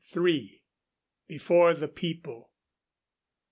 BEFORE 1.27 1.75
THE 1.75 1.87
PEOPLE. 1.87 2.49